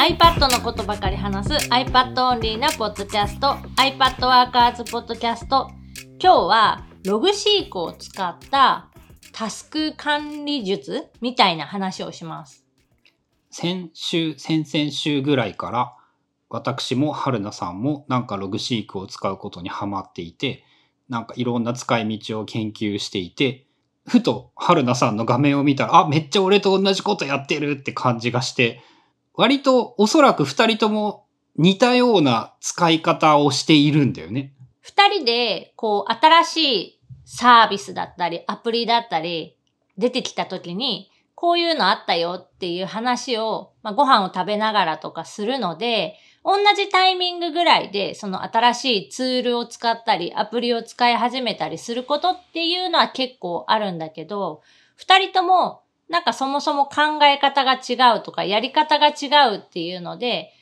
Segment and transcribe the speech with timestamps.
[0.00, 5.70] iPad のことばかり話す iPad オンリーなポッドキャスト iPad ワーカーズポッドキャスト
[6.18, 8.88] 今日はログシークを使った
[9.34, 12.64] タスク管理術みたいな話をします。
[13.50, 15.94] 先週、先々週ぐらいから、
[16.48, 20.64] 私も春菜さんもなんかログシークを使うことにハマっていて、
[21.10, 23.66] なんかいろんな使い道を研究していて、
[24.08, 28.80] ふと春菜さんの画面を見たら、あ、めっちゃ俺と同じことやってるって感じがして、
[29.34, 31.26] 割とおそらく二人とも
[31.56, 34.52] 似たような使い方をしているんだよね。
[34.80, 39.56] 二人で、こう、新しいサービスだったり、アプリだったり、
[39.98, 54.62] 出てきた時に、こういうのあったよっていう話を、まあ、ご飯を食べながらとかするので、同じタイミングぐらいで、その新しいツールを使ったり、アプリを使い始めたりすることっていうのは結構あるんだけど、
[54.96, 60.52] 二人とも、なんかそもそも考え方が違うとか、やり方が違うっていうので、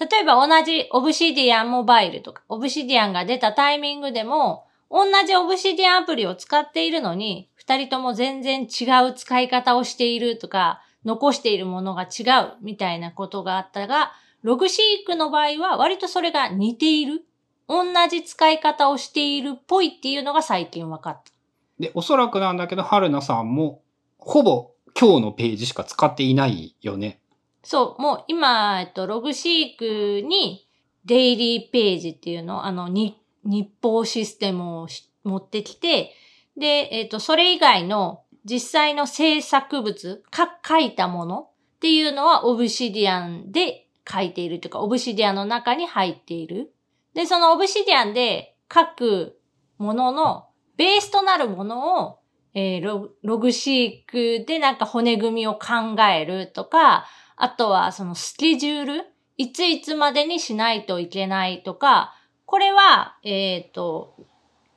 [0.00, 17.24] 例えば同じオブシディアンモバイルとか、オブシディアンが出たタイミングでも、同じオブシディアンアプリを使っているのに、二人とも全然違う使い方をしているとか、残しているものが違うみたいなことがあったが、ログシークの場合は割とそれが似ている。
[17.68, 21.32] 同じ使い方をしているっぽいっていうのが最近分かった。
[21.80, 23.82] で、おそらくなんだけど、春菜さんも、
[24.18, 27.20] ほぼ今日のページしか使っていないよね。
[27.62, 30.68] そう、もう今、えっと、ログシークに
[31.04, 34.88] デイリーページっていうの、あの、に日報システムを
[35.24, 36.14] 持ってきて、
[36.56, 46.72] で、えっと、それ以外の実際の制作物、か、書いたものっていうのはオブシディアンで書いているというか、オブシディアンの中に入っている。
[47.14, 49.38] で、そのオブシディアンで書く
[49.78, 52.18] もののベースとなるものを、
[52.58, 59.04] えーロログシークでなんか骨組みを考えるとか、あとはそのスケジュール、
[59.36, 62.14] いついつまでにしないといけないとか、
[62.46, 64.16] これは、えっ、と、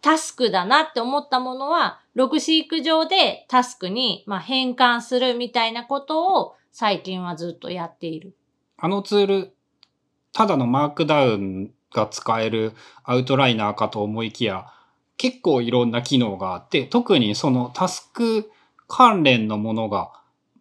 [0.02, 8.36] タスクだなって思ったものは、ログシーク上でタスクに、まあ、変換するみたいなことを最近はずっとやっている。
[8.78, 9.54] あのツール、
[10.34, 12.74] ただのマークダウンが使える
[13.06, 14.66] アウトライナーかと思いきや、
[15.20, 18.50] 結構いろんな機能があって、特にそのタスク
[18.88, 20.12] 関連のものが、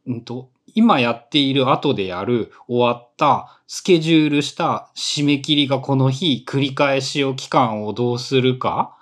[0.06, 8.96] うんと、今やっている後でやる終わったスケジュールした締め切りがこの日繰り返しを期間をどうするか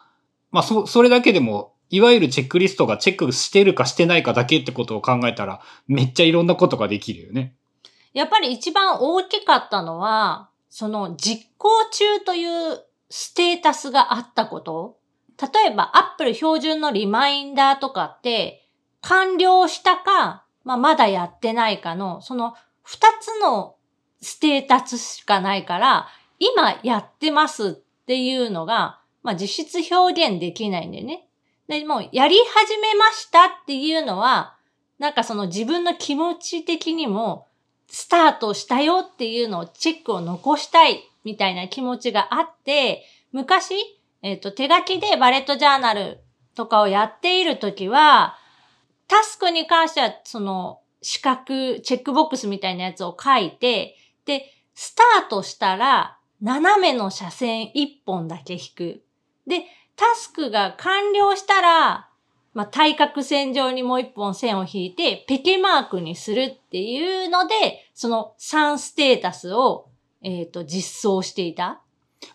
[0.53, 7.55] まあそ、それだけでもいわゆるチェックリストがチェックしてるかしてないかだけってことを考えたらめっちゃいろんなことができるよね。
[8.13, 14.96] やっぱり一番大きかったのは、その実行中というステータスがあったこと。
[15.41, 18.67] 例えば Apple 標準のリマインダーとかって
[19.03, 23.77] 完了したか、まあ、まだやってないかの、その二つの
[24.21, 26.09] ステータスしかないから、
[26.39, 31.27] 今やってますっていうのが、まあ、実質表現できないんだよね。
[31.69, 34.57] で、もやり始めましたっていうのは、
[34.99, 37.47] なんかその自分の気持ち的にも、
[37.89, 43.75] スタートしたよっていうのをチェックを残したいみたいな気持ちがあって、昔、
[44.23, 46.21] えっ、と、手書きでバレットジャーナル
[46.55, 48.37] とかをやっているときは、
[49.09, 51.45] タスクに関しては、その、四角、
[51.81, 59.03] チェックボックスみたいなやつを書いて、で、スタートしたら、斜めの斜線一本だけ引く。
[59.47, 62.11] で、タスクが完了したら、
[62.53, 67.55] まあ、対角線上にもう一本線を引いて、ペケマークにするっていうので、
[67.95, 69.89] その3ステータスを、
[70.23, 71.83] えっ、と、実装していた。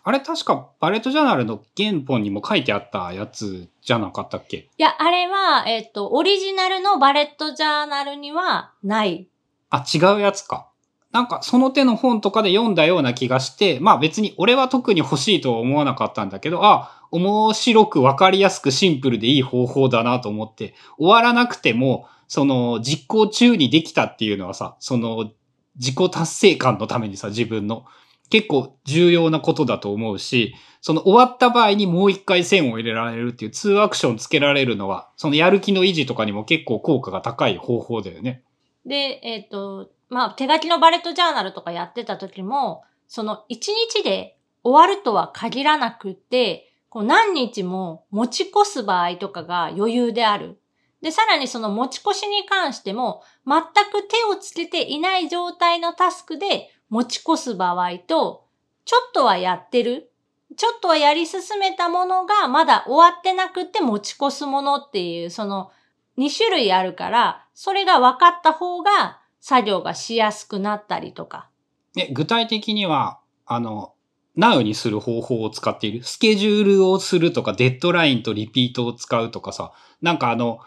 [0.04, 4.56] あれ確かバレットジャーナルの原本にも書いてあったやつじゃなかったっけ？
[4.56, 9.28] いや、あれは、えっ、と、オリジナルのバレットジャーナルにはない。
[9.70, 10.68] あ、違うやつか。
[11.10, 25.30] なんかその手の本とかで読んだような気がして、まあ別に俺は特に欲しいとは思わなかったんだけど、あ、面白くわかりやすくシンプルでいい方法だなと思って、終わらなくても、その実行中にできたっていうのはさ、その
[25.76, 27.84] 自己達成感のためにさ、自分の
[28.32, 38.42] 結構重要なことだと思うし、その終わった場合にもう一回線を入れられるっていう2アクションつけられるのは、そのやる気の維持とかにも結構効果が高い方法だよね。
[38.86, 43.58] で、えっ、と、まあ、手書きのバレットジャーナルとかやってた時も、その1
[43.96, 50.58] 日で終わるとは限らなくて、こう何日も持ち越す場合とかが余裕である。
[51.02, 58.44] で、さらにその持ち越しに関しても、全く手をつけていない状態のタスクで持ち越す場合と、
[58.84, 60.10] ちょっとはやってる。
[60.58, 65.70] ちょっとはやり進めたものがまだ終わってなくて持ち越すものっていう、その
[66.18, 71.48] 2種類あるから、それが分かった方が作業がしやすくなったりとか。
[71.96, 73.94] え、具体的には、あの、
[74.36, 76.04] Now にする方法を使っている。
[76.04, 79.72] スケジュールをするとか、デッドラインとリピートを使うとかさ、
[80.02, 80.58] なんかあの、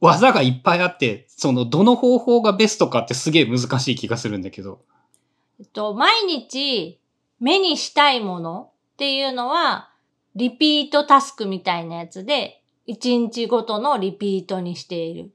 [0.00, 4.80] 技がいっぱいあって、その、どの方法がベストかってすげえ難しい気がするんだけど。
[5.60, 6.98] えっと、毎日
[7.38, 9.90] 目にしたいものっていうのは、
[10.34, 15.30] リピートタスクみたいなやつで、1日ごとのリピートにしている。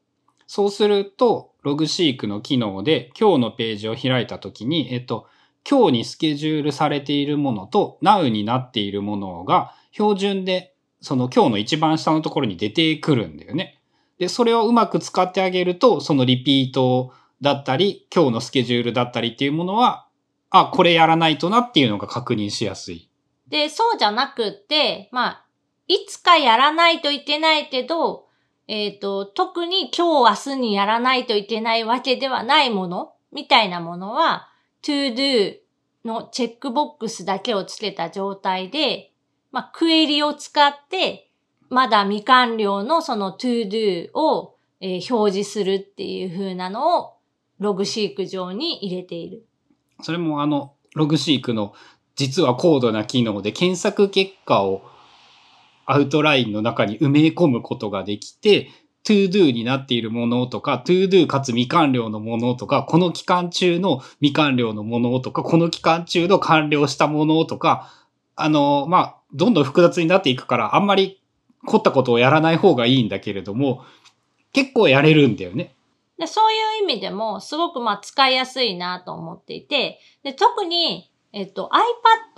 [0.48, 5.28] そうすると、ログシークの機能で、今日のページを開いたときに、えっと、
[5.70, 10.76] 今日にスケジュールされているものと Now になっているものが標準で
[11.06, 13.80] その今日の一番下のところに出てくるんだよね。
[14.18, 20.05] で、それをうまく使ってあげると、そのリピートだったり、今日のスケジュールだったりっていうものは、
[20.60, 23.10] あ、これやらないとなっていうのが確認しやすい。
[23.48, 25.46] で、そうじゃなくって、まあ、
[25.88, 28.26] いつかやらないといけないけど、
[28.68, 34.50] えっ、と、特に今日明日にやらないといけないわけではないものみたいなものは、
[34.82, 35.58] to do
[36.04, 39.12] のチェックボックスだけをつけた状態で、
[39.52, 41.30] まあ、クエリを使って、
[41.70, 47.14] まだ未完了のその to do を、えー表示するっていう風なのを
[47.60, 49.46] ログシーク上に入れている。
[50.02, 51.74] それもあの、ログシークの
[52.16, 54.82] 実は高度な機能で検索結果を
[55.86, 58.70] アウトラインの中に埋め込むことができて、
[59.06, 67.92] to do になっているものとか、to do かつ未完了のものとか、この期間中の未完了のものとか、この期間中の完了したものとか、
[68.36, 71.22] あの、まあ、どんどん複雑になっていくから、あんまり
[71.66, 73.84] 凝ったことをやらない方がいいんだけれども、
[74.54, 75.75] 結構やれるんだよね。
[76.18, 81.70] で、そういう意味でも、すごくまあ使いやすいなと思っていて、で、特に、えっと、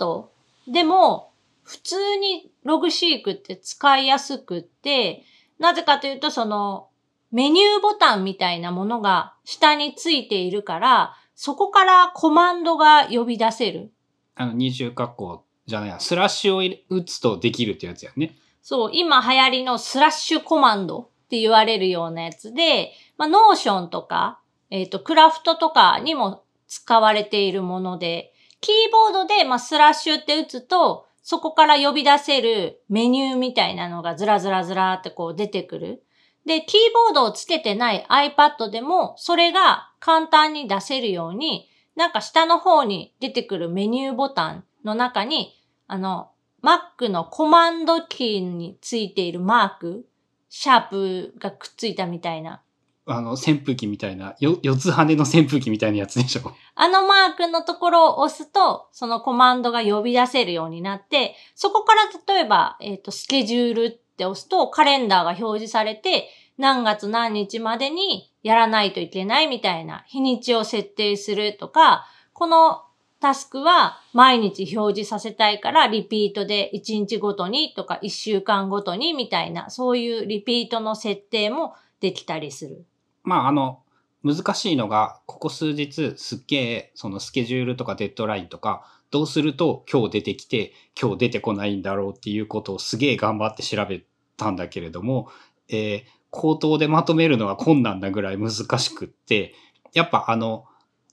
[0.00, 0.26] iPad
[0.72, 1.32] でも、
[1.62, 5.24] 普通にログシークって使いやすくって、
[5.58, 6.88] なぜかというと、その、
[7.30, 13.92] メニューボタンみたいなものが下についているから、そこからコマンドが呼び出せる。
[14.34, 18.34] あの、二重括弧じゃないや、スラッシュを打つとできるってやつやね。
[18.62, 24.40] そう、今流行りのスラッシュコマンドって言われるようなやつで、まあ、 Notion とか、
[24.70, 28.32] えっ、と、クラフトとかにも使われているもので、
[28.62, 36.02] キーボードで、まあ、スラッシュって打つと、そこから呼び出せるメニューみたいなのがずらずらずらってこう出てくる。
[36.46, 36.80] で、キー
[37.10, 46.30] ボードをつけてない iPad でも、それが簡単に出せるように、なんか下の方に出てくるメニューボタンの中に、あの、
[46.62, 50.06] Mac のコマンドキーについているマーク、
[50.48, 52.62] シャープがくっついたみたいな。
[53.10, 56.52] あの、扇風機みたいな、よ、四つ羽の扇風機みたいなやつでしょ？
[56.74, 62.02] あのマークのところを押すと、そのコマンドが呼び出せるようになって、そこから
[62.34, 66.28] 例えば、えっ、と、スケジュールって押すと、カレンダーが表示されて、
[66.58, 72.04] 何月何日までにやらないといけないみたいな日にちを設定するとか、
[72.34, 72.82] この
[73.20, 82.84] タスクは毎日表示させたいからリピートで1日ごとにとか1週間ごとにみたいな、そういうリピートの設定もできたりする。
[83.24, 83.82] まあ、あの、
[84.22, 94.02] 難しいのが、ここ数日すっげえ、そのスケジュールとかデッドラインとか、どうすると今日出てきて、今日出てこないんだろうっていうことをすげえ頑張って調べ
[94.36, 95.28] たんだけれども、
[95.68, 99.54] えー口頭でまとめるのは困難なぐらい難しくって、
[99.94, 100.66] やっぱあの、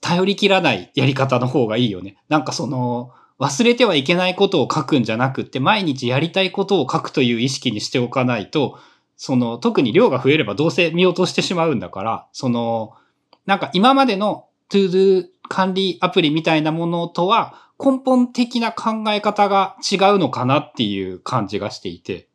[0.05, 2.15] 頼り切らないやり方の方がいいよね。
[2.29, 8.77] なんかその、忘れてはいけないことを書くんじゃなくって、毎日やりたいことを書くという意識にしておかないと、
[9.17, 12.93] その、特に量が増えればどうせ見落としてしまうんだから、その、
[13.47, 22.27] なんか今までの To Do 管理アプリみたいなものとは根本的な考え方が違うのかなっていう感じがしていて。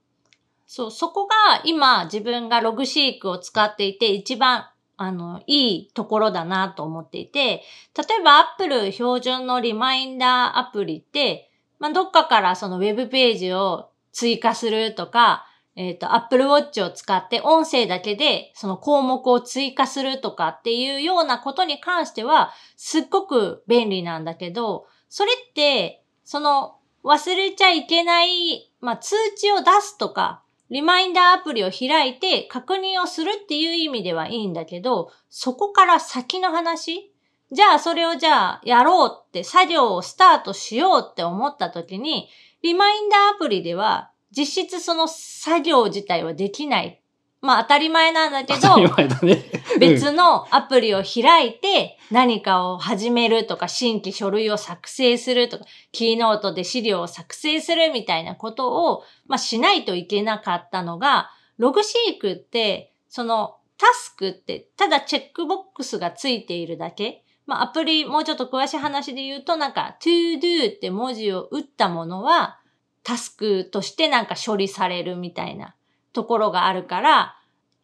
[0.66, 1.34] そう、そこが
[1.64, 4.66] 今自分がログシークを使っていて一番
[5.02, 7.62] あの、いいところだなと思っていて、
[7.97, 37.12] 例えば Apple 標準のリマインダーアプリって、まあ、どっかからそのウェブページを追加するとか、えっ、と、Apple Watch を使って音声だけでその項目を追加するとかっていうようなことに関しては、すっごく便利なんだけど、それって、その忘れちゃいけない、まあ、通知を出すとか、リマインダーアプリを開いて確認をするっていう意味ではいいんだけど、そこから先の話？
[37.52, 42.28] じゃあそれをじゃあやろうって作業をスタートしようって思った時に、
[42.62, 47.00] リマインダーアプリでは実質その作業自体はできない。
[47.40, 49.44] まあ当たり前なんだけど、当たり前だね。
[49.80, 67.25] 別のアプリを開いて何かを始めるとか新規書類を作成するとかキーノートで資料を作成するみたいなことを、まあ、しないといけなかったのがログシークってそのタスクってただチェックボックスがついているだけ。
[67.46, 72.60] まあ、アプリ、もうちょっと詳しい話で言うと、なんか、to do って文字を打ったものは、
[73.02, 75.75] タスクとしてなんか処理されるみたいな
[76.12, 77.39] ところがあるから、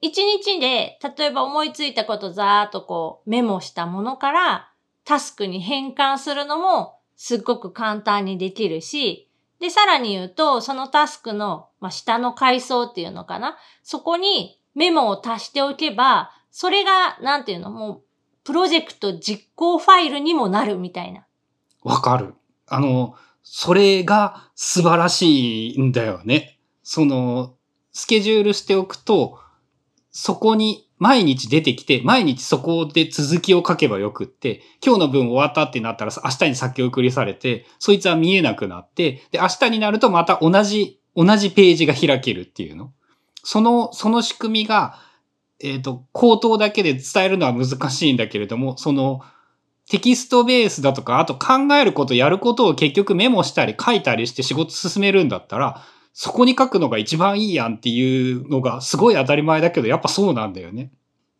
[0.06, 4.70] 一日で、例えば思いついたことざーっとこうメモしたものから
[5.04, 13.56] タスクに変換するのもすっごく簡単にできるし、で、さらに言うと、そのタスクの、まあ、下の階層っていうのかな？
[13.82, 18.02] そこにメモを足しておけば、それが、なんていうの、もう、
[18.44, 21.26] プロジェクト実行ファイルにもなるみたいな。
[21.82, 22.34] わかる。
[22.66, 26.58] あの、それが素晴らしいんだよね。
[26.82, 27.54] その、
[27.92, 29.38] スケジュールしておくと、
[30.18, 42.94] そこに毎日出てきて、毎日そこで続きを書けばよくって、今日の分終わったってなったら明日に先送りされて、そいつは見えなくなって、で、明日になるとまた同じ、同じページが開けるっていうの。
[43.44, 44.98] その、その仕組みが、
[45.60, 49.20] えっ、ー、と、口頭だけで伝えるのは難しいんだけれども、その、
[49.90, 55.82] テキストベースだとか、あと考えること、やることを結局メモしたり書いたりして仕事進めるんだったら、
[56.18, 60.90] そこに書くのが一番いいやんっていうのがすごい当たり前だけど、やっぱそうなんだよね。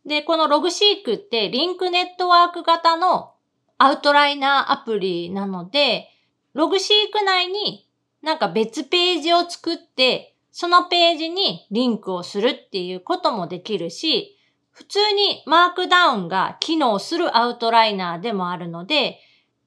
[0.05, 3.33] で、このログシークってリンクネットワーク型の
[3.79, 6.09] アウトライナーアプリなので、
[6.53, 7.89] ログシーク内に
[8.21, 14.37] なんか別ページを作って、そのページにリンクをするっていうこともできるし、
[14.69, 19.19] 普通にマークダウンが機能するアウトライナーでもあるので、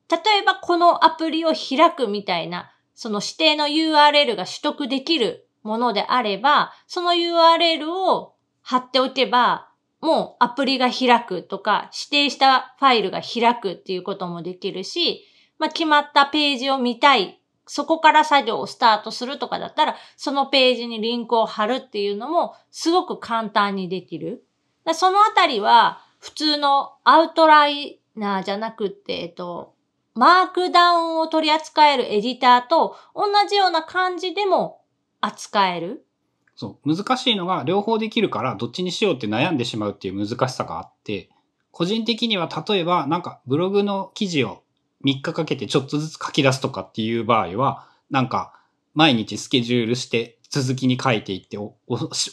[0.08, 9.70] 例えばこのアプリを開くみたいなその指定の URL が取得できるものであれば、その URL を貼っておけば、
[10.02, 15.24] もうアプリが開くとか、指定したファイルが開くっていうこともできるし、
[15.58, 24.44] まあ、決まったページを見たい、そこから作業をスタートするとかだったら、そのページにリンクを貼るっていうのもすごく簡単にできる。
[24.92, 29.72] そのあたりは、普通のアウトライナーじゃなくって、えっと、
[30.20, 34.82] マークダウンを取り扱えるエディターと同じような感じでも
[35.22, 36.04] 扱える？
[36.56, 36.94] そう。
[36.94, 41.30] 難しいのが両方できるからどっちにしようって悩んでしまうっていう難しさがあって、
[41.70, 44.62] 個人的には例えばなんかブログの記事を
[45.06, 48.52] 3日かけてちょっとずつ書き出すとかっていう場合は、なんか
[48.92, 51.72] 毎日スケジュールして続きに書いていって終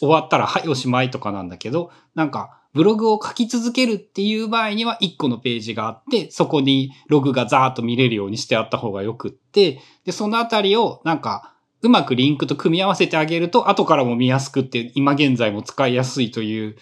[0.02, 16.76] わったらはいおしまいとかなんだけど、なんかブログを書き続けるっていう場合には1個のページがあって、そこにログがザーッと見れるようにしてあった方がよくって、で、そのあたりをなんか、うまくリンクと組み合わせてあげると、後からも見やすくって、今現在も使いやすいという、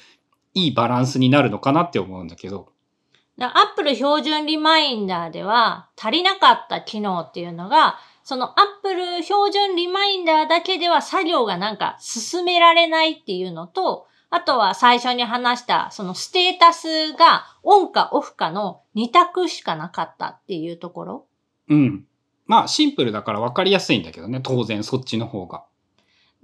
[0.53, 2.69] いいバランスになるのかなって思うんだけど。
[3.39, 21.25] アップル標準リマインダーでは足りなかった機能っていうのが、そのアップル標準リマインダーだけでは作業がなんか進められないっていうのと、あとは最初に話したそのステータスがオンかオフかの2択しかなかったっていうところ？
[21.69, 22.05] うん。
[22.45, 25.63] まあシンプルだから分かりやすいんだけどね、当然そっちの方が。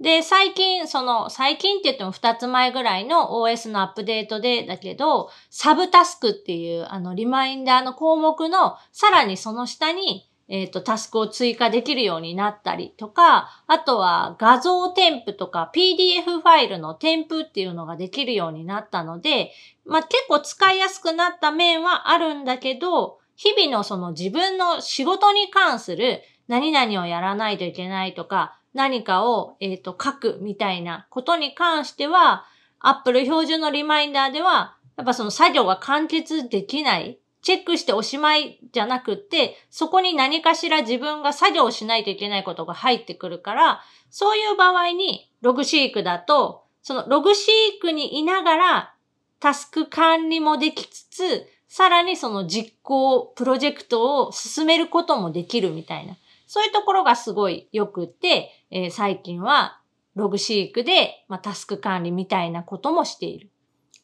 [0.00, 19.50] で、最近、その、最近って言っても2つ前ぐらいの OS のアップデートでだけど、サブタスクっていうあのリマインダーの項目のさらにその下にえっ、ー、と、タスクを追加できるようになったりとか、あとは画像添付とか PDF ファイルの添付っていうのができるようになったので、
[19.86, 32.44] まあ、結構使いやすくなった面はあるんだけど、日々のその自分の仕事に関する何々をやらないといけないとか、何かを、えっ、ー、と書くみたいなことに関しては、
[32.78, 43.80] Apple 標準のリマインダーでは、やっぱその作業が完結できないチェックしておしまいじゃなくって、そこに何かしら自分が作業しないといけないことが入ってくるから、
[44.10, 48.94] そういう場合にログシークだと、そのログシークにいながら
[49.40, 56.16] タスク管理もできつつ、さらにその実行、プロジェクトを進めることもできるみたいな。
[56.46, 59.80] そういうところがすごい良くて、えー、最近は
[60.14, 63.51] ログシークで、まあ、タスク管理みたいなこともしている。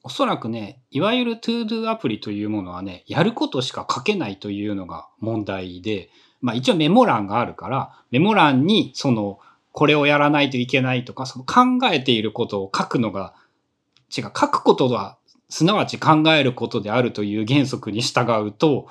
[0.08, 6.08] おそらくね、いわゆる ToDo アプリというものはね、やることしか書けないというのが問題で、
[6.40, 9.38] まあ一応メモ欄があるから、メモ欄にその、
[9.72, 13.34] これをやらないといけないとか、その考えていることを書くのが、
[14.16, 15.18] 違う、書くことは、
[15.50, 18.88] すなわち考えることであるという原則に従うと、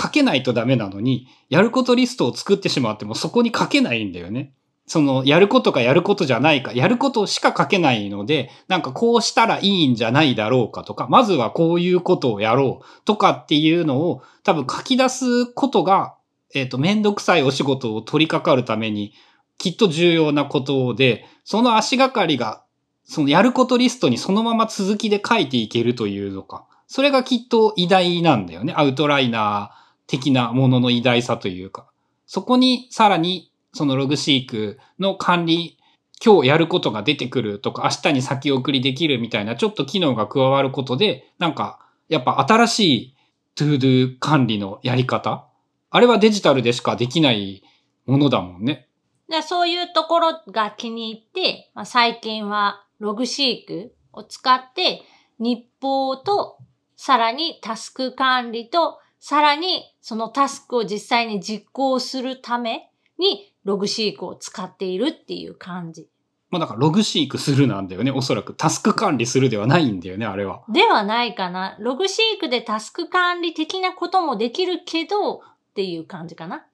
[0.00, 4.54] 書けないとダメなのに、やることリストを作ってしまってもそこに書けないんだよね。
[4.88, 16.14] その、やることかやることじゃないか、やることしか書けないので、なんかこうしたらいいんじゃないだろうかとか、まずはこういうことをやろうとかっていうのを多分書き出すことが、
[16.54, 19.12] えっ、ー、と、めんどくさいお仕事を取り掛かるために、
[19.58, 22.62] きっと重要なことで、その足がかりが、
[23.04, 28.72] そのやることリストにそのまま続きで書いていけるというのか、それがきっと偉大なんだよね。
[28.74, 31.86] アウトライナー的なものの偉大さというか。
[32.26, 35.78] そこにさらにその Logseq の管理、
[36.24, 43.16] 今日やることが出てくるとか、明日に先送りできるみたいなちょっと機能が加わることで、なんか、やっぱ新しい
[43.54, 45.46] ToDo 管理のやり方？
[45.90, 47.62] あれはデジタルでしかできない
[48.06, 48.88] ものだもんね。
[49.42, 55.02] そういうところが気に入って、まあ、最近は Logseq を使って
[55.38, 56.56] 日報と
[56.96, 66.08] さらにタスク管理とさらにそのタスクを実際に実行するためにログシークを使っているっていう感じ。
[66.48, 68.10] まあだからログシークするなんだよね。
[68.10, 70.62] おそらくタスク管理するではないんだよね、あれは。
[70.72, 71.76] ではないかな。
[71.78, 75.40] ログシークでタスク管理的なこともできるけどっ
[75.74, 76.64] ていう感じかな。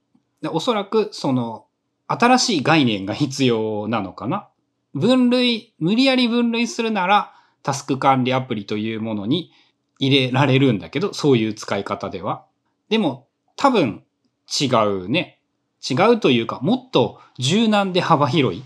[0.40, 1.66] でおそらくその
[2.06, 4.48] 新しい概念が必要なのかな。
[4.94, 7.34] 分類、無理やり分類するなら
[7.64, 9.50] タスク管理アプリというものに
[9.98, 12.44] 入れられるんだけど、そういう使い方では。
[12.88, 14.04] でも多分
[14.48, 15.40] 違うね。
[15.88, 18.64] 違うというか、もっと柔軟で幅広い。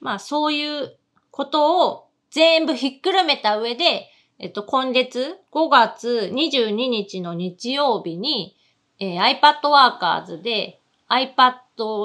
[0.00, 0.96] まあそういう
[1.30, 8.56] ことを全部ひっくるめた上で、えっと今月5月22日の日曜日に、
[9.00, 11.56] えー iPad Workers で iPad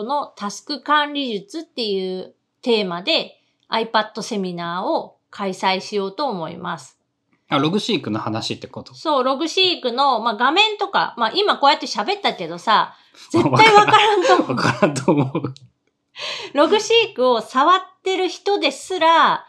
[0.03, 6.94] のタスク管理術っていうテーマで iPad セミナーを開催しようと思います。
[7.55, 8.93] あ、ログシークの話ってこと？
[8.93, 12.95] そう、ログシークの、まあ、画面とか、まあ、今こうやって喋ったけどさ、
[13.31, 15.53] 絶対 わからんと思うわからんと思う。
[16.53, 19.45] ログシークを触ってる人ですら、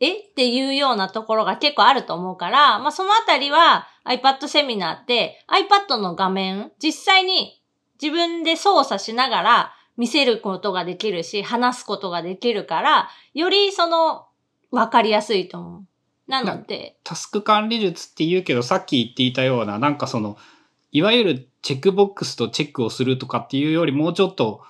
[0.00, 7.62] えっていうようなところが結構あると思うから、まあ、そのあたりは iPad セミナーって iPad の画面、実際に
[8.02, 14.26] 自分で操作しながら見せることができるし、話すことができるから、よりその、
[14.72, 15.86] わかりやすいと思う。
[16.26, 20.36] なので、タスク管理術って言うけど、さっき言っていたような、なんかその、
[20.92, 24.62] いわゆるチェックボックスとチェックをするとかっていうよりもうちょっと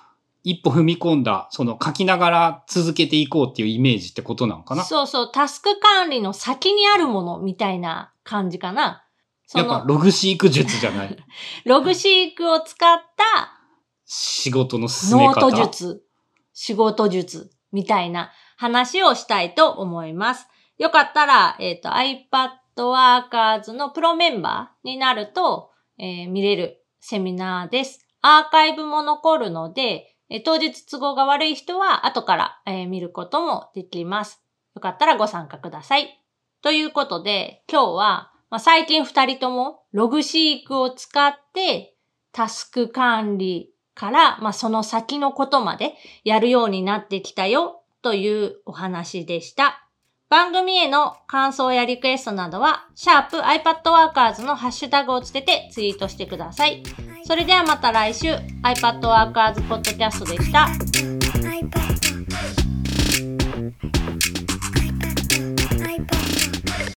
[0.43, 4.83] 一歩踏み込んだ、その書きながら続けていこうっていうイメージってことなのかな？
[4.83, 9.03] そうそう、タスク管理の先にあるものみたいな感じかな。
[9.45, 11.17] そやっぱの、ログシーク術じゃない？
[11.65, 13.59] ログシークを使った
[14.05, 15.51] 仕事の進めノー方。
[15.51, 16.03] ト術、
[16.53, 20.47] 仕事術みたいな話をしたいと思います。
[20.83, 28.05] よかったら、えっ、と、iPad Workers のプロメンバーになると、えー見れるセミナーです。
[28.21, 34.43] アーカイブも残るので、えー当日都合が悪い人は後から、え見ることもできます。
[34.75, 36.21] よかったらご参加ください。
[36.61, 41.95] ということで、今日は、まあ、最近二人ともログシークを使って
[42.33, 45.93] タスク管理から、まあ、その先のことまで
[46.25, 49.82] やるようになってきたよというお話でした。
[50.33, 56.81] 番組への感想やリクエストなどは、シャープ iPadWorkers のハッシュタグをつけてツイートしてください。
[57.27, 61.22] それではまた来週、iPadWorkers ポッドキャストでした。